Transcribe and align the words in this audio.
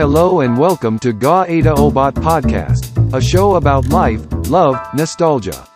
Hello 0.00 0.40
and 0.40 0.56
welcome 0.56 0.96
to 1.04 1.12
Ga 1.12 1.44
Ada 1.44 1.76
Obat 1.76 2.16
Podcast, 2.24 2.88
a 3.12 3.20
show 3.20 3.60
about 3.60 3.92
life, 3.92 4.24
love, 4.48 4.80
nostalgia. 4.96 5.68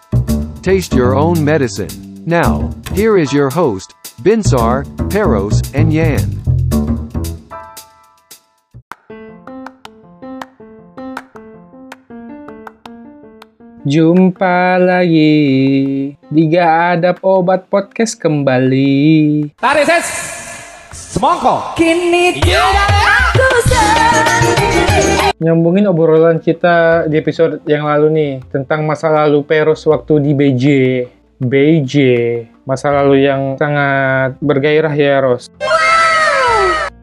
Taste 0.65 0.97
your 0.97 1.13
own 1.13 1.45
medicine. 1.45 1.93
Now, 2.25 2.73
here 2.97 3.21
is 3.21 3.37
your 3.37 3.53
host, 3.53 3.93
Binsar, 4.25 4.89
Peros, 5.13 5.61
and 5.77 5.93
Yan. 5.93 6.25
Jumpa 13.85 14.81
lagi 14.81 15.37
di 16.17 16.43
Gak 16.49 16.97
Adab 16.97 17.21
Obat 17.21 17.69
Podcast 17.69 18.17
kembali. 18.17 19.53
Tarik 19.61 19.85
ses 19.85 20.09
Semongko 21.15 21.77
Kini 21.77 22.41
tidak 22.41 22.89
aku 22.89 24.04
Nyambungin 25.37 25.85
obrolan 25.85 26.39
kita 26.39 27.05
di 27.05 27.19
episode 27.19 27.61
yang 27.65 27.85
lalu 27.85 28.07
nih 28.11 28.33
tentang 28.49 28.87
masa 28.87 29.11
lalu 29.11 29.43
Peros 29.43 29.85
waktu 29.85 30.23
di 30.23 30.33
BJ. 30.33 30.65
BJ, 31.37 31.95
masa 32.65 32.89
lalu 32.89 33.27
yang 33.27 33.59
sangat 33.59 34.39
bergairah 34.39 34.95
ya 34.95 35.21
Ros. 35.21 35.51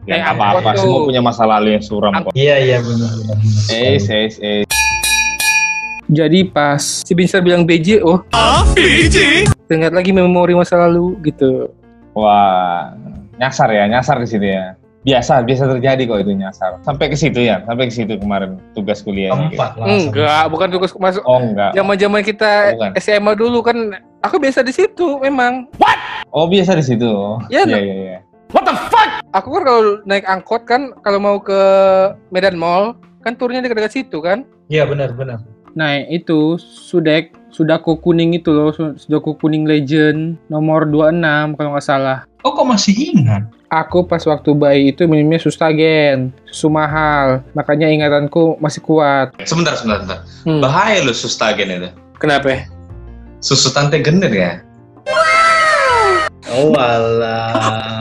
Ya 0.02 0.18
Eh, 0.18 0.22
apa-apa, 0.24 0.58
aku 0.58 0.74
tuh- 0.74 0.82
semua 0.82 1.00
punya 1.06 1.22
masa 1.22 1.46
lalu 1.46 1.78
yang 1.78 1.84
suram 1.84 2.10
kok. 2.10 2.32
Iya 2.34 2.56
iya 2.58 2.78
benar 2.82 3.12
benar. 3.14 3.36
Eh, 3.70 4.00
eh, 4.00 4.26
eh. 4.42 4.62
Jadi 6.10 6.44
pas 6.44 6.82
si 6.82 7.12
Binsar 7.14 7.38
bilang 7.38 7.62
BJ, 7.62 8.02
oh 8.02 8.18
BJ? 8.74 9.46
Teringat 9.64 9.94
lagi 9.94 10.10
memori 10.10 10.52
masa 10.52 10.74
lalu 10.80 11.14
gitu. 11.22 11.70
Wah, 12.12 12.92
nyasar 13.38 13.70
ya, 13.70 13.86
nyasar 13.86 14.18
di 14.18 14.26
situ 14.26 14.42
ya. 14.44 14.74
Biasa, 15.02 15.42
biasa 15.42 15.66
terjadi 15.66 16.02
kok 16.06 16.22
itu 16.22 16.30
nyasar. 16.30 16.78
Sampai 16.86 17.10
ke 17.10 17.18
situ 17.18 17.42
ya, 17.42 17.58
sampai 17.66 17.90
ke 17.90 17.94
situ 17.94 18.14
kemarin 18.22 18.54
tugas 18.70 19.02
kuliah. 19.02 19.34
Empat 19.34 19.74
langsung. 19.74 20.14
Enggak, 20.14 20.44
bukan 20.46 20.68
tugas 20.70 20.90
masuk. 20.94 21.22
Oh 21.26 21.42
enggak. 21.42 21.74
Zaman-zaman 21.74 22.22
kita 22.22 22.78
Bukan. 22.78 22.90
SMA 23.02 23.32
dulu 23.34 23.66
kan 23.66 23.98
aku 24.22 24.38
biasa 24.38 24.62
di 24.62 24.70
situ 24.70 25.18
memang. 25.18 25.66
Oh 26.30 26.46
biasa 26.46 26.78
di 26.78 26.84
situ. 26.86 27.10
Iya, 27.50 27.66
iya, 27.66 27.74
no. 27.74 27.76
iya. 27.82 27.94
iya. 27.98 28.18
Aku 29.34 29.48
kan 29.58 29.62
kalau 29.66 29.82
naik 30.06 30.22
angkot 30.28 30.62
kan 30.70 30.94
kalau 31.02 31.18
mau 31.18 31.36
ke 31.42 31.60
Medan 32.30 32.54
Mall 32.54 32.94
kan 33.26 33.34
turunnya 33.34 33.66
dekat-dekat 33.66 33.90
situ 33.90 34.22
kan. 34.22 34.46
Iya 34.70 34.86
benar 34.86 35.18
benar. 35.18 35.42
Nah 35.74 35.98
itu 36.06 36.60
Sudek 36.62 37.34
Sudako 37.50 37.98
kuning 37.98 38.36
itu 38.36 38.52
loh 38.52 38.70
Su- 38.70 38.96
Sudako 38.96 39.34
kuning 39.40 39.66
legend 39.66 40.38
nomor 40.46 40.86
26 40.86 41.58
kalau 41.58 41.70
nggak 41.74 41.84
salah. 41.84 42.18
Oh 42.44 42.52
kok 42.52 42.68
masih 42.68 43.16
ingat? 43.16 43.48
Aku 43.72 44.04
pas 44.04 44.20
waktu 44.28 44.52
bayi 44.52 44.92
itu 44.92 45.08
minumnya 45.08 45.40
sustagen, 45.40 46.28
susu 46.44 46.68
mahal, 46.68 47.40
makanya 47.56 47.88
ingatanku 47.88 48.60
masih 48.60 48.84
kuat. 48.84 49.32
Sebentar, 49.48 49.72
sebentar, 49.80 50.04
sebentar. 50.04 50.18
Hmm. 50.44 50.60
Bahaya 50.60 51.00
loh 51.00 51.16
sustagen 51.16 51.80
itu. 51.80 51.88
Kenapa? 52.20 52.68
Susu 53.40 53.72
tante 53.72 53.96
gender 54.04 54.28
ya? 54.28 54.60
Oh 56.52 56.76
alah. 56.76 57.48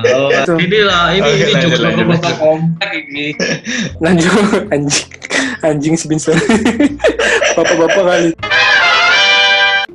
Oh, 0.11 0.33
Itu. 0.33 0.58
inilah 0.58 1.14
ini 1.14 1.30
Oke, 1.30 1.38
ini 1.45 1.53
lanjut, 1.53 1.69
juga 1.77 1.94
lanjut, 1.94 2.36
kompak 2.42 2.92
ini. 3.05 3.27
Lanjut 4.02 4.33
anjing 4.73 5.08
anjing 5.61 5.94
Vincent. 6.09 6.42
Bapak-bapak 7.55 8.02
kali. 8.02 8.30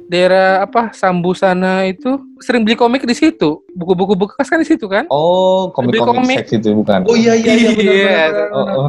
Daerah 0.07 0.63
apa 0.63 0.91
Sambu 0.91 1.35
sana 1.35 1.83
itu 1.83 2.07
sering 2.39 2.63
beli 2.63 2.75
komik 2.75 3.03
di 3.03 3.11
situ. 3.11 3.67
Buku-buku 3.69 4.15
bekas 4.17 4.47
kan 4.47 4.57
di 4.57 4.65
situ 4.65 4.87
kan? 4.87 5.03
Oh, 5.09 5.75
Beli 5.77 5.99
komik-komik 5.99 6.23
komik. 6.23 6.37
seks 6.41 6.51
itu 6.55 6.71
bukan? 6.73 7.03
Oh 7.05 7.13
iya 7.13 7.35
iya 7.35 7.53
iya 7.53 7.71
benar 7.73 7.91
Iya. 7.91 8.07
benar, 8.07 8.29
benar. 8.31 8.49
Oh, 8.53 8.67
oh. 8.79 8.89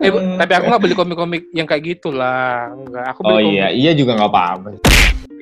Eh, 0.00 0.10
tapi 0.38 0.52
aku 0.54 0.64
nggak 0.66 0.82
beli 0.82 0.94
komik-komik 0.94 1.42
yang 1.50 1.64
kayak 1.64 1.84
gitulah. 1.86 2.72
Enggak, 2.72 3.04
aku 3.06 3.20
beli 3.20 3.30
Oh 3.30 3.38
komik. 3.38 3.52
iya, 3.52 3.66
iya 3.68 3.90
juga 3.92 4.12
nggak 4.14 4.30
apa-apa. 4.30 4.68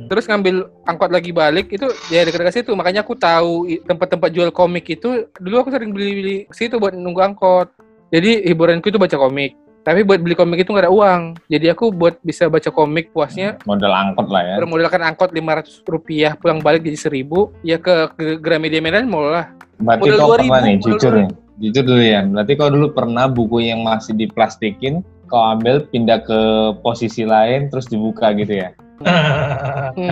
Terus 0.08 0.24
ngambil 0.24 0.72
angkot 0.88 1.12
lagi 1.12 1.36
balik 1.36 1.68
itu 1.68 1.84
ya 2.08 2.24
dekat-dekat 2.24 2.64
situ. 2.64 2.72
Makanya 2.72 3.04
aku 3.04 3.12
tahu 3.12 3.68
tempat-tempat 3.84 4.32
jual 4.32 4.48
komik 4.48 4.88
itu. 4.88 5.28
Dulu 5.36 5.60
aku 5.60 5.68
sering 5.68 5.92
beli-beli 5.92 6.48
ke 6.48 6.56
situ 6.56 6.80
buat 6.80 6.96
nunggu 6.96 7.20
angkot. 7.20 7.68
Jadi 8.08 8.48
hiburanku 8.48 8.88
itu 8.88 8.96
baca 8.96 9.20
komik. 9.20 9.67
Tapi 9.86 10.04
buat 10.04 10.20
beli 10.20 10.36
komik 10.36 10.66
itu 10.66 10.70
nggak 10.74 10.86
ada 10.88 10.92
uang. 10.92 11.38
Jadi 11.48 11.66
aku 11.72 11.88
buat 11.94 12.20
bisa 12.20 12.50
baca 12.50 12.68
komik 12.68 13.08
puasnya 13.14 13.56
Modal 13.64 13.94
angkot 13.94 14.28
lah 14.28 14.42
ya. 14.44 14.54
bermodalkan 14.60 15.00
angkot 15.00 15.32
500 15.32 15.86
rupiah 15.88 16.32
pulang 16.36 16.60
balik 16.60 16.84
jadi 16.84 17.24
1000 17.24 17.64
ya 17.64 17.76
ke, 17.80 17.94
ke 18.12 18.24
Gramedia 18.36 18.84
Medan 18.84 19.08
Mall 19.08 19.32
lah. 19.32 19.46
Berarti 19.80 20.08
Modal 20.12 20.18
kau 20.18 20.28
2000, 20.36 20.44
pernah 20.44 20.60
nih, 20.60 20.76
jujur 20.82 21.12
nih. 21.14 21.28
Jujur 21.58 21.84
dulu 21.86 22.02
ya. 22.02 22.20
Berarti 22.26 22.52
kau 22.54 22.70
dulu 22.70 22.86
pernah 22.92 23.24
buku 23.30 23.58
yang 23.64 23.80
masih 23.82 24.12
diplastikin, 24.14 25.00
kau 25.30 25.40
ambil 25.40 25.86
pindah 25.88 26.20
ke 26.22 26.40
posisi 26.84 27.24
lain 27.24 27.72
terus 27.72 27.88
dibuka 27.88 28.34
gitu 28.36 28.66
ya. 28.66 28.70
Hmm. 28.98 30.10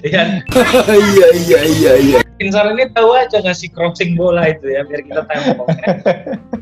Iya. 0.00 0.42
Iya 0.92 1.28
iya 1.36 1.60
iya 1.60 1.92
iya. 2.00 2.18
Pinsar 2.40 2.72
ini 2.72 2.88
tahu 2.90 3.12
aja 3.12 3.38
ngasih 3.44 3.68
crossing 3.70 4.16
bola 4.16 4.48
itu 4.48 4.64
ya 4.72 4.82
biar 4.88 5.00
kita 5.04 5.22
tahu. 5.28 5.64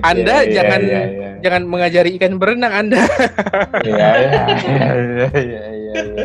Anda 0.00 0.34
Iya, 0.38 0.44
iya, 0.44 0.54
jangan 0.54 0.80
iya, 0.80 1.02
iya. 1.04 1.28
jangan 1.38 1.62
mengajari 1.64 2.10
ikan 2.16 2.36
berenang 2.36 2.72
Anda. 2.74 3.00
Iya 3.78 4.08
iya. 4.16 4.42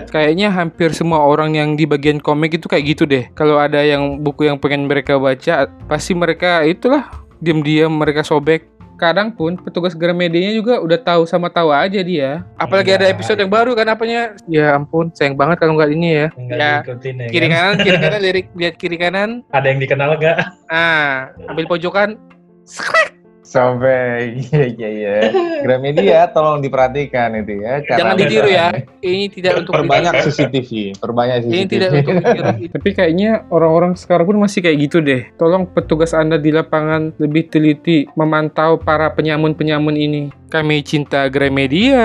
Kayaknya 0.06 0.48
hampir 0.50 0.92
semua 0.92 1.22
orang 1.22 1.54
yang 1.54 1.74
di 1.74 1.84
bagian 1.84 2.18
komik 2.18 2.54
itu 2.54 2.68
kayak 2.68 2.86
gitu 2.88 3.04
deh. 3.04 3.28
Kalau 3.32 3.58
ada 3.58 3.80
yang 3.80 4.20
buku 4.20 4.46
yang 4.46 4.58
pengen 4.58 4.86
mereka 4.86 5.16
baca, 5.16 5.68
pasti 5.86 6.14
mereka 6.14 6.64
itulah 6.64 7.08
diam-diam 7.40 7.92
mereka 7.92 8.22
sobek. 8.22 8.70
Kadang 8.94 9.34
pun 9.34 9.58
petugas 9.58 9.92
Gramedianya 9.92 10.54
juga 10.54 10.78
udah 10.78 10.96
tahu 10.96 11.26
sama 11.26 11.50
tahu 11.50 11.74
aja 11.74 12.00
dia. 12.00 12.46
Apalagi 12.56 12.94
ada 12.94 13.04
Iya. 13.04 13.12
episode 13.12 13.36
yang 13.36 13.50
baru 13.50 13.74
kan 13.74 13.90
apanya? 13.90 14.38
Ya 14.46 14.72
ampun, 14.72 15.10
sayang 15.12 15.34
banget 15.34 15.60
kalau 15.60 15.76
nggak 15.76 15.92
ini 15.92 16.10
ya. 16.14 16.28
Enggak 16.32 16.58
Ya, 16.58 16.72
ya. 16.78 17.28
kiri 17.28 17.48
kan? 17.48 17.58
kanan, 17.58 17.76
kiri 17.82 17.98
kanan, 17.98 18.20
lirik 18.26 18.48
lihat 18.54 18.76
kiri 18.78 18.98
kanan. 18.98 19.30
Ada 19.50 19.68
yang 19.68 19.80
dikenal 19.82 20.10
enggak? 20.16 20.38
Ah, 20.70 21.34
ambil 21.50 21.66
pojokan. 21.68 22.16
Skrek. 22.64 23.13
Sampai 23.44 24.40
iya 24.40 24.64
iya 24.72 24.90
iya. 24.90 25.16
Gramedia 25.60 26.32
tolong 26.32 26.64
diperhatikan 26.64 27.36
itu 27.44 27.60
ya. 27.60 27.84
cara 27.84 28.00
Jangan 28.00 28.16
ditiru 28.16 28.50
ya. 28.50 28.68
Ini 29.04 29.26
tidak 29.28 29.52
untuk 29.60 29.76
Perbanyak 29.76 30.14
ditiru. 30.16 30.32
CCTV, 30.32 30.70
perbanyak 30.96 31.36
CCTV. 31.44 31.54
Ini 31.54 31.66
tidak 31.68 31.90
untuk 31.92 32.14
ditiru. 32.24 32.52
Tapi 32.80 32.90
kayaknya 32.96 33.32
orang-orang 33.52 34.00
sekarang 34.00 34.26
pun 34.32 34.38
masih 34.40 34.64
kayak 34.64 34.78
gitu 34.88 34.98
deh. 35.04 35.28
Tolong 35.36 35.68
petugas 35.68 36.16
Anda 36.16 36.40
di 36.40 36.56
lapangan 36.56 37.20
lebih 37.20 37.52
teliti 37.52 38.08
memantau 38.16 38.80
para 38.80 39.12
penyamun-penyamun 39.12 39.96
ini. 40.00 40.32
Kami 40.48 40.80
cinta 40.88 41.28
Gramedia. 41.28 42.00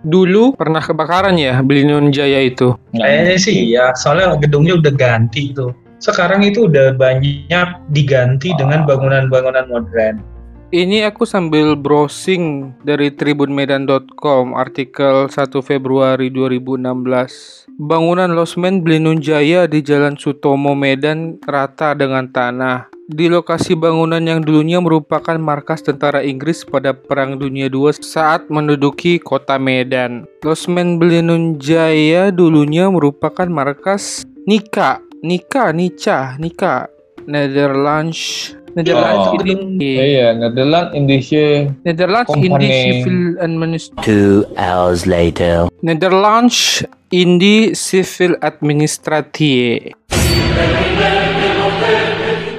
Dulu 0.00 0.56
pernah 0.56 0.80
kebakaran 0.80 1.36
ya 1.36 1.60
Belinun 1.60 2.12
Jaya 2.12 2.40
itu. 2.44 2.72
Kayaknya 2.92 3.36
sih 3.36 3.56
ya, 3.68 3.92
soalnya 3.92 4.36
gedungnya 4.40 4.76
udah 4.80 4.92
ganti 4.96 5.52
tuh. 5.52 5.72
Sekarang 6.00 6.40
itu 6.40 6.64
udah 6.64 6.96
banyak 6.96 7.68
diganti 7.92 8.56
dengan 8.56 8.88
bangunan-bangunan 8.88 9.68
modern. 9.68 10.24
Ini 10.70 11.10
aku 11.10 11.26
sambil 11.26 11.74
browsing 11.74 12.72
dari 12.86 13.10
tribunmedan.com 13.10 14.54
artikel 14.54 15.26
1 15.26 15.50
Februari 15.66 16.30
2016. 16.30 17.66
Bangunan 17.74 18.30
losmen 18.30 18.80
Belinun 18.80 19.18
Jaya 19.18 19.66
di 19.66 19.82
Jalan 19.82 20.14
Sutomo 20.14 20.78
Medan 20.78 21.42
rata 21.42 21.92
dengan 21.98 22.30
tanah. 22.30 22.86
Di 23.10 23.26
lokasi 23.26 23.74
bangunan 23.74 24.22
yang 24.22 24.46
dulunya 24.46 24.78
merupakan 24.78 25.34
markas 25.34 25.82
tentara 25.82 26.22
Inggris 26.22 26.62
pada 26.62 26.94
Perang 26.94 27.42
Dunia 27.42 27.66
II 27.66 27.90
saat 27.98 28.46
menduduki 28.46 29.18
kota 29.18 29.58
Medan. 29.58 30.22
Losmen 30.46 31.02
Belinun 31.02 31.58
Jaya 31.58 32.30
dulunya 32.30 32.86
merupakan 32.86 33.50
markas 33.50 34.22
Nika, 34.46 35.02
Nika, 35.20 35.68
Nica, 35.76 36.40
Nika, 36.40 36.88
Netherlands, 37.28 38.56
Netherlands 38.72 39.28
Oh. 39.28 39.44
ini. 39.44 40.16
Iya, 40.16 40.32
Netherlands, 40.32 40.96
Indonesia. 40.96 41.68
Netherlands. 41.84 42.30
Indie 42.32 42.72
Civil 42.72 43.36
Administration. 43.36 44.00
Two 44.00 44.48
hours 44.56 45.04
later. 45.04 45.68
Netherlands 45.84 46.80
Indie 47.12 47.76
Civil 47.76 48.40
Administratie. 48.40 49.92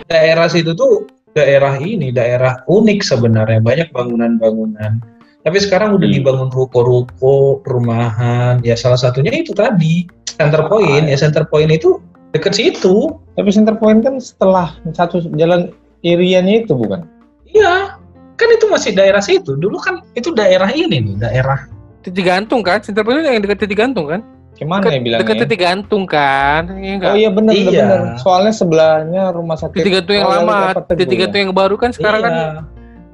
Daerah 0.06 0.46
situ 0.46 0.78
tuh 0.78 1.10
daerah 1.34 1.82
ini, 1.82 2.14
daerah 2.14 2.62
unik 2.70 3.00
sebenarnya, 3.02 3.58
banyak 3.58 3.90
bangunan-bangunan. 3.90 5.02
Tapi 5.42 5.58
sekarang 5.58 5.98
udah 5.98 6.06
Hmm. 6.06 6.18
dibangun 6.22 6.50
ruko-ruko, 6.54 7.66
perumahan. 7.66 8.62
Ya 8.62 8.78
salah 8.78 9.02
satunya 9.02 9.34
itu 9.34 9.58
tadi, 9.58 10.06
Center 10.30 10.70
Point. 10.70 11.10
Ya 11.10 11.18
Center 11.18 11.50
Point 11.50 11.74
itu 11.74 11.98
deket 12.32 12.54
situ. 12.56 13.16
Tapi 13.36 13.50
center 13.52 13.76
point 13.76 14.04
kan 14.04 14.20
setelah 14.20 14.76
satu 14.92 15.24
jalan 15.36 15.72
Irian 16.02 16.48
itu 16.48 16.74
bukan? 16.74 17.06
Iya, 17.48 17.96
kan 18.40 18.48
itu 18.52 18.66
masih 18.72 18.92
daerah 18.96 19.22
situ. 19.22 19.56
Dulu 19.56 19.78
kan 19.80 20.02
itu 20.16 20.32
daerah 20.34 20.72
ini 20.72 21.00
nih, 21.00 21.16
daerah 21.20 21.60
Titik 22.02 22.26
gantung 22.26 22.66
kan? 22.66 22.82
Center 22.82 23.06
Point 23.06 23.22
yang 23.22 23.38
dekat 23.46 23.62
titik 23.62 23.78
gantung 23.78 24.10
kan? 24.10 24.26
Gimana 24.58 24.90
ya 24.90 24.98
bilangnya? 24.98 25.22
Dekat 25.22 25.36
titik 25.46 25.62
gantung 25.62 26.04
kan? 26.10 26.62
Iya 26.74 26.92
enggak? 26.98 27.12
Oh 27.14 27.18
iya 27.18 27.30
benar 27.30 27.54
Iya. 27.54 27.70
benar. 27.70 28.00
Soalnya 28.18 28.54
sebelahnya 28.58 29.24
rumah 29.30 29.54
sakit. 29.54 29.86
Titik 29.86 29.94
gantung 30.02 30.16
yang 30.18 30.26
Oh, 30.26 30.34
lama, 30.34 30.58
titik 30.98 31.18
ya? 31.18 31.22
gantung 31.30 31.42
yang 31.46 31.54
baru 31.54 31.78
kan 31.78 31.94
sekarang 31.94 32.22
kan 32.26 32.34
Iya. 32.34 32.50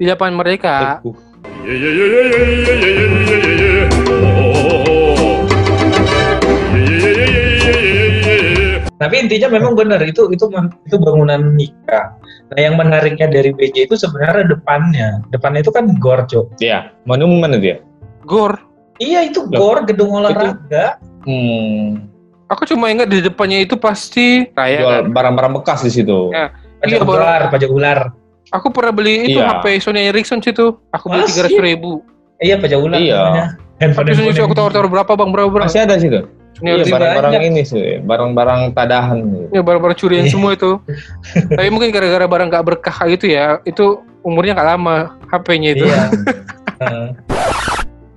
di 0.00 0.04
lapangan 0.08 0.36
mereka. 0.40 0.74
Teguh. 1.04 1.16
Tapi 8.98 9.14
intinya 9.22 9.46
memang 9.48 9.78
benar 9.78 10.02
itu 10.02 10.26
itu 10.28 10.50
itu 10.84 10.96
bangunan 10.98 11.54
nikah. 11.54 12.18
Nah 12.50 12.58
yang 12.58 12.74
menariknya 12.74 13.30
dari 13.30 13.54
BJ 13.54 13.86
itu 13.86 13.94
sebenarnya 13.94 14.50
depannya. 14.50 15.22
Depannya 15.30 15.62
itu 15.62 15.70
kan 15.70 15.94
gor, 15.96 16.26
Cok. 16.26 16.58
Iya, 16.58 16.90
monumen 17.06 17.54
itu 17.54 17.74
ya. 17.74 17.78
Gor. 18.26 18.58
Iya 18.98 19.30
itu 19.30 19.46
Loh, 19.46 19.54
gor 19.54 19.78
gedung 19.86 20.10
olahraga. 20.12 20.98
Hmm. 21.22 22.10
Aku 22.48 22.66
cuma 22.66 22.90
ingat 22.90 23.06
di 23.06 23.22
depannya 23.22 23.62
itu 23.62 23.78
pasti 23.78 24.50
raya 24.52 24.80
Jual 24.80 24.90
kan. 24.90 25.04
barang-barang 25.14 25.52
bekas 25.62 25.86
di 25.86 25.92
situ. 25.92 26.34
Ya. 26.34 26.50
Pajak 26.78 26.98
Iya, 26.98 27.06
ular, 27.06 27.42
pajak 27.50 27.70
ular. 27.70 27.98
Aku 28.50 28.72
pernah 28.72 28.90
beli 28.90 29.28
itu 29.28 29.38
Iya. 29.38 29.60
HP 29.60 29.78
Sony 29.78 30.08
Ericsson 30.08 30.40
situ. 30.40 30.74
Aku 30.90 31.06
beli 31.06 31.22
Masih? 31.22 31.30
tiga 31.30 31.42
ratus 31.46 31.60
ribu. 31.60 31.92
Iya 32.40 32.56
pajak 32.56 32.78
ular 32.80 32.98
Iya. 32.98 33.18
namanya. 33.20 33.46
Handphone 33.78 34.06
Tapi 34.08 34.16
Sony 34.16 34.26
Ericsson 34.26 34.46
aku 34.46 34.54
tawar-tawar 34.56 34.88
berapa 34.88 35.12
bang? 35.12 35.30
Berapa 35.30 35.48
berapa? 35.52 35.66
Masih 35.68 35.82
ada 35.84 35.94
situ. 35.94 36.20
Iya, 36.60 36.72
Ericsson. 36.76 36.94
barang-barang 36.94 37.32
banyak. 37.32 37.48
ini 37.48 37.62
sih, 37.62 37.86
barang-barang 38.00 38.60
tadahan. 38.72 39.18
gitu. 39.22 39.46
Ya 39.52 39.62
barang-barang 39.62 39.96
curian 39.96 40.24
Iya. 40.24 40.32
semua 40.34 40.50
itu. 40.52 40.70
Tapi 41.48 41.68
mungkin 41.68 41.88
gara-gara 41.88 42.24
barang 42.24 42.48
gak 42.48 42.64
berkah 42.64 42.98
gitu 43.06 43.26
ya, 43.26 43.62
itu 43.62 43.84
umurnya 44.20 44.54
gak 44.54 44.68
lama 44.68 44.96
HP-nya 45.26 45.70
itu. 45.72 45.84
Iya. 45.84 46.02
Heeh. 46.80 47.08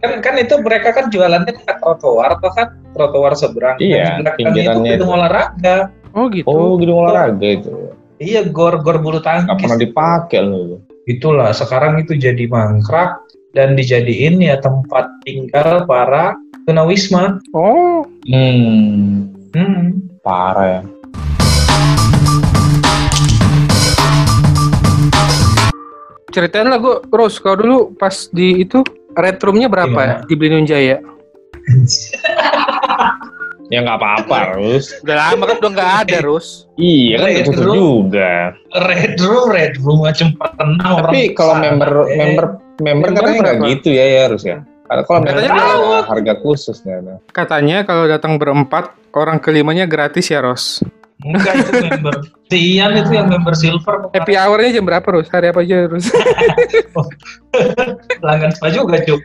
kan 0.02 0.18
kan 0.20 0.34
itu 0.36 0.58
mereka 0.58 0.90
kan 0.92 1.06
jualannya 1.08 1.54
dekat 1.54 1.78
trotoar 1.78 2.34
atau 2.34 2.50
kan 2.50 2.68
trotoar 2.92 3.34
seberang. 3.34 3.78
Iya, 3.78 4.18
Nah, 4.18 4.34
di 4.34 4.42
pinggirannya 4.42 4.92
itu 4.92 4.98
gedung 4.98 5.08
itu. 5.08 5.16
olahraga. 5.16 5.78
Oh 6.12 6.26
gitu. 6.28 6.46
Oh, 6.48 6.74
gedung 6.76 6.98
olahraga 7.00 7.48
itu. 7.48 7.74
Iya, 8.18 8.42
gor 8.46 8.82
gor 8.82 8.98
bulu 8.98 9.18
Gak 9.18 9.46
tangkis. 9.46 9.62
pernah 9.62 9.78
dipakai 9.78 10.42
loh. 10.42 10.82
Itulah 11.04 11.50
sekarang 11.52 11.98
itu 11.98 12.14
jadi 12.14 12.46
mangkrak 12.46 13.22
dan 13.52 13.76
dijadiin 13.76 14.40
ya 14.40 14.58
tempat 14.58 15.08
tinggal 15.24 15.84
para 15.86 16.36
tunawisma. 16.64 17.40
Oh, 17.52 18.08
Hmm, 18.24 19.28
Hmm. 19.52 20.00
parah 20.24 20.80
ya. 20.80 20.82
ceritain 26.32 26.68
lah 26.68 26.80
gue, 26.80 26.96
Rose. 27.12 27.38
Kalau 27.38 27.58
dulu 27.60 27.78
pas 27.94 28.16
di 28.32 28.64
itu 28.64 28.80
red 29.14 29.38
roomnya 29.44 29.68
berapa 29.68 29.92
ya 29.92 30.14
Gimana? 30.18 30.28
di 30.28 30.34
Blinun 30.34 30.66
Jaya? 30.66 30.98
Ya 33.72 33.80
nggak 33.80 34.04
apa-apa, 34.04 34.60
Rus. 34.60 34.92
Udah 35.00 35.16
lama 35.32 35.48
kan 35.48 35.64
udah 35.64 35.72
nggak 35.72 35.92
ada, 36.04 36.18
Rose. 36.20 36.68
Iya 36.76 37.16
kan 37.16 37.28
Red 37.32 37.46
tutup 37.48 37.64
room. 37.64 37.76
juga. 38.12 38.32
Red 38.68 39.16
room, 39.24 39.46
red 39.48 39.74
room 39.80 40.00
macam 40.04 40.28
pernah 40.36 40.88
orang. 40.92 41.08
Tapi 41.08 41.22
kalau 41.32 41.56
member 41.56 41.92
member 42.12 42.46
member 42.80 43.12
Member 43.12 43.20
katanya 43.20 43.40
nggak 43.42 43.58
gitu 43.76 43.90
ya 43.92 44.06
ya 44.06 44.20
harus 44.30 44.44
ya. 44.46 44.64
Kalau 44.92 45.04
kalau 45.08 45.20
member 45.24 45.40
Katanya 45.40 45.52
ada 45.56 46.00
harga 46.04 46.34
khusus 46.44 46.78
ada. 46.84 47.16
Katanya 47.32 47.78
kalau 47.88 48.04
datang 48.12 48.36
berempat, 48.36 48.92
orang 49.16 49.40
kelimanya 49.40 49.88
gratis 49.88 50.28
ya, 50.28 50.44
Ros. 50.44 50.84
enggak 51.22 51.54
itu 51.54 51.72
member. 51.86 52.16
Si 52.50 52.58
Ian 52.76 52.98
itu 52.98 53.14
yang 53.14 53.30
member 53.30 53.54
silver. 53.54 54.10
Happy 54.12 54.34
hour-nya 54.36 54.82
jam 54.82 54.84
berapa, 54.84 55.06
Ros? 55.06 55.32
Hari 55.32 55.54
apa 55.54 55.64
aja, 55.64 55.88
Ros? 55.88 56.12
pelanggan 58.20 58.52
spa 58.52 58.68
juga, 58.74 59.00
Cuk. 59.06 59.22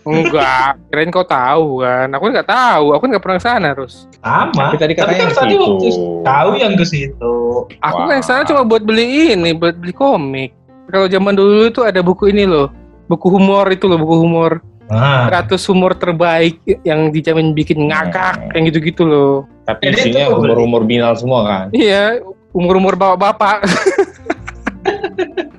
Enggak, 0.00 0.80
kirain 0.88 1.12
kau 1.12 1.24
tahu 1.24 1.84
kan. 1.84 2.08
Aku 2.16 2.24
nggak 2.32 2.48
tahu, 2.48 2.86
aku 2.96 3.04
nggak 3.06 3.22
pernah 3.22 3.38
ke 3.38 3.44
sana, 3.44 3.68
Ros. 3.72 4.08
Sama. 4.20 4.72
Tapi 4.72 4.76
tadi 4.80 4.92
katanya 4.96 5.28
kan 5.28 5.44
tadi 5.44 5.54
situ. 5.56 5.62
waktu 5.64 5.88
tahu 6.24 6.50
yang 6.56 6.72
ke 6.76 6.84
situ. 6.84 7.34
Aku 7.80 7.98
nggak 8.08 8.20
ke 8.20 8.26
sana 8.26 8.42
cuma 8.48 8.64
buat 8.64 8.82
beli 8.84 9.36
ini, 9.36 9.52
buat 9.52 9.76
beli 9.76 9.92
komik. 9.92 10.50
Kalau 10.90 11.06
zaman 11.06 11.34
dulu 11.38 11.70
itu 11.70 11.80
ada 11.86 12.02
buku 12.02 12.34
ini 12.34 12.44
loh, 12.44 12.68
buku 13.06 13.26
humor 13.30 13.66
itu 13.70 13.86
loh, 13.86 13.98
buku 13.98 14.16
humor. 14.26 14.60
Nah, 14.90 15.30
100 15.30 15.54
humor 15.70 15.94
terbaik 15.94 16.58
yang 16.82 17.14
dijamin 17.14 17.54
bikin 17.54 17.86
ngakak, 17.86 18.42
yang 18.58 18.66
gitu-gitu 18.66 19.06
loh. 19.06 19.46
Tapi 19.62 19.86
Jadi 19.86 20.10
isinya 20.10 20.34
umur-umur 20.34 20.82
binal 20.82 21.14
semua 21.14 21.46
kan. 21.46 21.66
Iya, 21.70 22.18
umur-umur 22.50 22.98
bapak-bapak. 22.98 23.62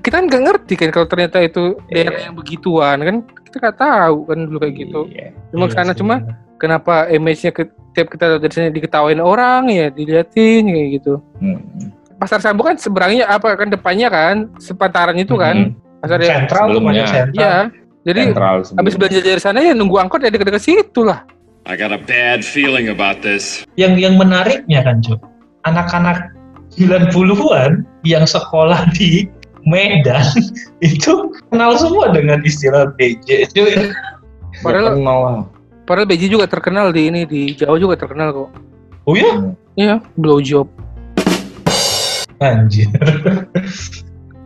kita 0.04 0.16
kan 0.18 0.26
nggak 0.28 0.44
ngerti 0.44 0.74
kan 0.76 0.90
kalau 0.90 1.08
ternyata 1.08 1.38
itu 1.46 1.78
daerah 1.88 2.26
yang 2.26 2.36
begituan 2.36 2.98
kan 3.06 3.16
kita 3.48 3.56
nggak 3.62 3.78
tahu 3.80 4.18
kan 4.28 4.38
dulu 4.50 4.58
kayak 4.60 4.76
gitu. 4.76 5.02
Iya. 5.08 5.30
Cuma 5.54 5.66
iya 5.70 5.74
karena 5.78 5.94
cuma 5.96 6.16
kenapa 6.58 6.94
image-nya 7.08 7.52
ke, 7.56 7.64
tiap 7.96 8.08
kita 8.12 8.42
dari 8.42 8.52
sini 8.52 8.76
diketawain 8.76 9.22
orang 9.24 9.72
ya 9.72 9.88
diliatin 9.88 10.68
kayak 10.68 10.90
gitu. 11.00 11.14
Hmm. 11.40 11.94
Pasar 12.22 12.38
Sambu 12.38 12.62
kan 12.62 12.78
seberangnya 12.78 13.26
apa 13.26 13.58
kan 13.58 13.74
depannya 13.74 14.06
kan 14.08 14.36
sepantaran 14.62 15.18
itu 15.18 15.34
kan 15.34 15.74
Hmm. 15.74 16.06
pasar 16.06 16.22
ya. 16.22 16.38
sentral 16.38 16.70
Sebelumnya. 16.70 16.78
rumahnya 16.78 17.06
sentral. 17.10 17.42
Iya. 17.42 17.56
Jadi 18.02 18.22
Sentral 18.30 18.58
habis 18.78 18.94
belanja 18.98 19.20
dari 19.22 19.42
sana 19.42 19.60
ya 19.62 19.74
nunggu 19.74 19.98
angkot 19.98 20.22
ya 20.22 20.30
dekat-dekat 20.30 20.62
situ 20.62 21.02
lah. 21.02 21.26
I 21.66 21.74
got 21.74 21.90
a 21.90 21.98
bad 21.98 22.42
feeling 22.42 22.90
about 22.90 23.22
this. 23.22 23.66
Yang 23.74 24.06
yang 24.06 24.18
menariknya 24.18 24.82
kan, 24.82 25.02
Cuk. 25.02 25.22
Anak-anak 25.66 26.34
90-an 26.74 27.86
yang 28.02 28.26
sekolah 28.26 28.90
di 28.98 29.30
Medan 29.62 30.26
itu 30.82 31.30
kenal 31.54 31.78
semua 31.78 32.10
dengan 32.10 32.42
istilah 32.42 32.90
BJ. 32.98 33.46
Cuy. 33.54 33.70
Ya, 33.70 33.94
Padahal 34.66 34.98
kenal 34.98 35.20
padahal 35.86 36.08
BJ 36.10 36.34
juga 36.34 36.46
terkenal 36.50 36.90
di 36.90 37.14
ini 37.14 37.22
di 37.26 37.54
Jawa 37.54 37.78
juga 37.78 37.94
terkenal 37.98 38.34
kok. 38.34 38.50
Oh 39.06 39.14
ya? 39.14 39.54
Iya, 39.78 40.02
blow 40.18 40.42
job. 40.42 40.66
Anjir. 42.42 42.90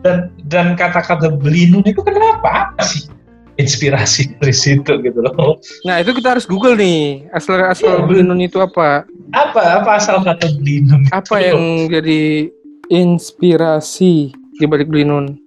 dan 0.04 0.30
dan 0.46 0.66
kata-kata 0.76 1.32
belinun 1.34 1.82
itu 1.82 1.98
kenapa 1.98 2.70
apa 2.70 2.82
sih? 2.84 3.08
Inspirasi 3.56 4.36
dari 4.36 4.52
situ 4.52 5.00
gitu 5.00 5.24
loh. 5.24 5.56
Nah, 5.88 6.04
itu 6.04 6.12
kita 6.12 6.36
harus 6.36 6.44
Google 6.44 6.76
nih. 6.76 7.24
Asal 7.32 7.56
asal 7.64 8.04
Iya. 8.04 8.04
belinun 8.04 8.44
itu 8.44 8.60
apa? 8.60 9.08
Apa 9.32 9.80
apa 9.80 9.96
asal 9.96 10.20
kata 10.20 10.52
belinun? 10.60 11.08
Apa 11.08 11.40
itu? 11.40 11.48
yang 11.48 11.62
jadi 11.88 12.52
inspirasi 12.92 14.28
di 14.60 14.64
balik 14.68 14.92
belinun? 14.92 15.40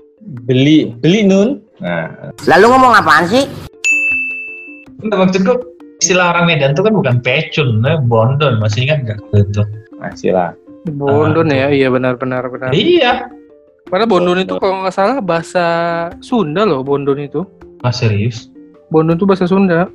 Beli 0.50 0.90
beli 0.98 1.22
nun. 1.22 1.62
Nah, 1.80 2.34
Lalu 2.50 2.66
ngomong 2.74 2.98
apaan 2.98 3.30
sih? 3.30 3.45
Enggak 5.00 5.18
maksudku 5.30 5.54
istilah 6.02 6.33
orang 6.33 6.50
Medan 6.50 6.73
itu 6.73 6.81
kan 6.83 6.94
bukan 6.97 7.16
pecun, 7.23 7.80
nah, 7.80 8.02
bondon 8.04 8.59
masih 8.59 8.90
ingat 8.90 9.06
nggak 9.06 9.19
itu? 9.38 9.64
masih 9.95 10.31
lah. 10.33 10.52
Bondon 10.88 11.52
ya, 11.52 11.68
iya 11.74 11.92
benar 11.92 12.16
benar. 12.16 12.48
Iya. 12.71 13.28
Padahal 13.90 14.07
Bondon 14.07 14.45
itu 14.45 14.56
kalau 14.62 14.86
nggak 14.86 14.95
salah 14.95 15.18
bahasa 15.19 15.66
Sunda 16.21 16.64
loh, 16.64 16.86
Bondon 16.86 17.19
itu. 17.19 17.42
Ah 17.81 17.92
serius? 17.92 18.54
Bondon 18.94 19.18
itu 19.18 19.26
bahasa 19.26 19.50
Sunda. 19.50 19.90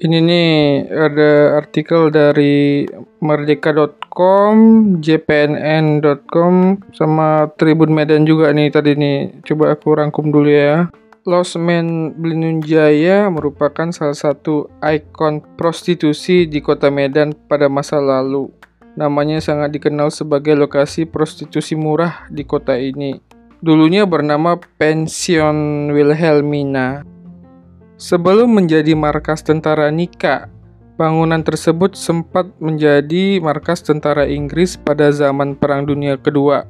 Ini 0.00 0.16
nih 0.24 0.48
ada 0.96 1.60
artikel 1.60 2.08
dari 2.08 2.88
merdeka.com, 3.20 4.56
jpnn.com, 4.96 6.54
sama 6.96 7.52
Tribun 7.60 7.92
Medan 7.92 8.24
juga 8.24 8.48
nih 8.48 8.72
tadi 8.72 8.96
nih. 8.96 9.44
Coba 9.44 9.76
aku 9.76 10.00
rangkum 10.00 10.32
dulu 10.32 10.48
ya. 10.48 10.88
Losmen 11.28 12.16
Blinunjaya 12.16 13.28
merupakan 13.28 13.92
salah 13.92 14.16
satu 14.16 14.72
ikon 14.80 15.44
prostitusi 15.60 16.48
di 16.48 16.64
kota 16.64 16.88
Medan 16.88 17.36
pada 17.36 17.68
masa 17.68 18.00
lalu. 18.00 18.48
Namanya 18.98 19.38
sangat 19.38 19.70
dikenal 19.74 20.10
sebagai 20.10 20.58
lokasi 20.58 21.06
prostitusi 21.06 21.78
murah 21.78 22.26
di 22.30 22.42
kota 22.42 22.74
ini. 22.74 23.22
Dulunya 23.60 24.08
bernama 24.08 24.56
Pension 24.80 25.90
Wilhelmina. 25.92 27.04
Sebelum 28.00 28.48
menjadi 28.48 28.96
markas 28.96 29.44
tentara 29.44 29.92
Nika, 29.92 30.48
bangunan 30.96 31.44
tersebut 31.44 31.92
sempat 31.92 32.48
menjadi 32.56 33.36
markas 33.44 33.84
tentara 33.84 34.24
Inggris 34.24 34.80
pada 34.80 35.12
zaman 35.12 35.52
Perang 35.52 35.84
Dunia 35.84 36.16
Kedua. 36.16 36.64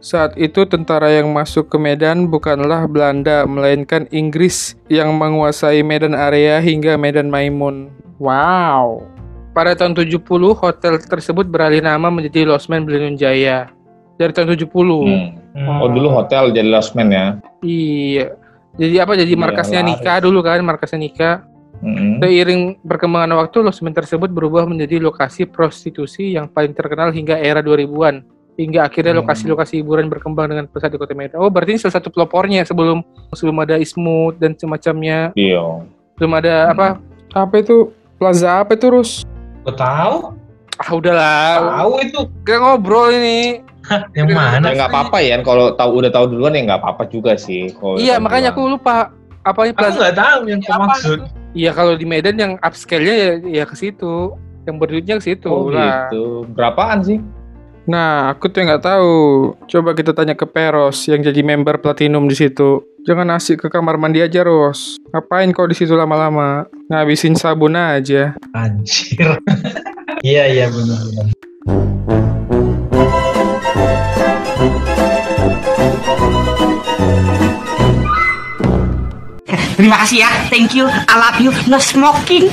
Saat 0.00 0.40
itu 0.40 0.64
tentara 0.64 1.12
yang 1.12 1.28
masuk 1.28 1.68
ke 1.68 1.76
Medan 1.76 2.32
bukanlah 2.32 2.88
Belanda, 2.88 3.44
melainkan 3.44 4.08
Inggris 4.08 4.72
yang 4.88 5.12
menguasai 5.20 5.84
Medan 5.84 6.16
area 6.16 6.56
hingga 6.56 6.96
Medan 6.96 7.28
Maimun. 7.28 7.92
Wow. 8.16 9.04
Pada 9.50 9.74
tahun 9.74 9.98
70, 9.98 10.22
hotel 10.54 10.94
tersebut 11.02 11.50
beralih 11.50 11.82
nama 11.82 12.06
menjadi 12.06 12.46
Losmen 12.46 12.86
Blinunjaya. 12.86 13.66
Dari 14.14 14.30
tahun 14.30 14.54
70. 14.54 14.70
Hmm. 14.70 15.80
Oh 15.82 15.88
dulu 15.90 16.12
hotel 16.12 16.54
jadi 16.54 16.68
losmen 16.68 17.10
ya. 17.10 17.26
Iya. 17.58 18.36
Jadi 18.78 18.96
apa? 19.00 19.18
Jadi 19.18 19.32
Iya, 19.34 19.40
markasnya 19.40 19.80
laris. 19.82 19.98
Nika 19.98 20.14
dulu 20.22 20.38
kan, 20.44 20.60
markasnya 20.62 21.00
Nika. 21.00 21.30
Mm-mm. 21.80 22.20
Seiring 22.20 22.78
perkembangan 22.84 23.32
waktu, 23.40 23.64
losmen 23.64 23.90
tersebut 23.90 24.28
berubah 24.28 24.68
menjadi 24.68 25.00
lokasi 25.00 25.48
prostitusi 25.48 26.36
yang 26.36 26.46
paling 26.46 26.70
terkenal 26.70 27.10
hingga 27.10 27.34
era 27.34 27.58
2000-an. 27.60 28.22
hingga 28.60 28.84
akhirnya 28.84 29.16
Hmm. 29.16 29.24
lokasi-lokasi 29.24 29.80
hiburan 29.80 30.12
berkembang 30.12 30.52
dengan 30.52 30.68
pesat 30.68 30.92
di 30.92 31.00
kota 31.00 31.16
Medan. 31.16 31.40
Oh, 31.40 31.48
berarti 31.48 31.72
ini 31.72 31.80
salah 31.80 31.96
satu 31.96 32.12
pelopornya 32.12 32.60
sebelum 32.60 33.00
sebelum 33.32 33.56
ada 33.56 33.80
Ismut 33.80 34.36
dan 34.36 34.52
semacamnya. 34.52 35.32
Iya. 35.32 35.80
Belum 36.20 36.32
ada 36.36 36.68
Hmm. 36.68 36.72
apa? 36.76 36.86
Apa 37.32 37.54
itu? 37.56 37.88
Plaza 38.20 38.60
apa 38.60 38.76
itu, 38.76 38.92
Rus? 38.92 39.24
Gue 39.60 39.74
tahu, 39.74 40.14
Ah, 40.76 40.90
udahlah. 40.90 41.44
tahu 41.76 41.92
itu 42.00 42.20
Kita 42.40 42.56
ngobrol 42.56 43.12
ini. 43.12 43.60
yang 44.16 44.28
mana? 44.30 44.64
Ya 44.64 44.76
nggak 44.76 44.90
apa-apa 44.90 45.18
ya, 45.20 45.36
kalau 45.40 45.72
tahu 45.72 46.00
udah 46.00 46.10
tahu 46.10 46.24
duluan 46.30 46.52
ya 46.52 46.62
nggak 46.64 46.80
apa-apa 46.80 47.04
juga 47.06 47.32
sih. 47.34 47.68
Iya, 47.96 48.16
makanya 48.16 48.50
aku 48.50 48.62
duluan. 48.62 48.74
lupa 48.76 48.94
apa 49.40 49.60
ini 49.62 49.72
Aku 49.72 49.96
nggak 49.96 50.16
tahu 50.16 50.40
yang 50.46 50.60
kau 50.60 50.72
Apa 50.74 50.84
maksud. 50.86 51.18
Iya, 51.50 51.70
kalau 51.72 51.92
di 51.94 52.04
Medan 52.04 52.36
yang 52.36 52.52
upscale-nya 52.60 53.14
ya, 53.14 53.30
ya 53.42 53.64
ke 53.64 53.74
situ. 53.74 54.36
Yang 54.62 54.76
berduitnya 54.78 55.14
ke 55.18 55.24
situ 55.26 55.48
Oh 55.48 55.68
lah. 55.68 56.06
gitu. 56.08 56.44
Berapaan 56.52 57.00
sih? 57.02 57.18
Nah, 57.90 58.30
aku 58.30 58.46
tuh 58.46 58.62
nggak 58.62 58.86
tahu. 58.86 59.18
Coba 59.66 59.98
kita 59.98 60.14
tanya 60.14 60.38
ke 60.38 60.46
Peros 60.46 61.10
yang 61.10 61.26
jadi 61.26 61.42
member 61.42 61.82
platinum 61.82 62.30
di 62.30 62.38
situ. 62.38 62.86
Jangan 63.02 63.34
asik 63.34 63.66
ke 63.66 63.68
kamar 63.72 63.98
mandi 63.98 64.22
aja, 64.22 64.46
Ros. 64.46 64.94
Ngapain 65.10 65.50
kau 65.50 65.66
di 65.66 65.74
situ 65.74 65.98
lama-lama? 65.98 66.70
Ngabisin 66.86 67.34
sabun 67.34 67.74
aja. 67.74 68.38
Anjir. 68.54 69.34
Iya 70.20 70.52
iya 70.52 70.66
benar-benar. 70.68 71.32
Terima 79.80 79.96
kasih 80.04 80.28
ya, 80.28 80.30
thank 80.52 80.76
you, 80.76 80.84
I 80.84 81.14
love 81.16 81.40
you, 81.40 81.56
no 81.72 81.80
smoking. 81.80 82.52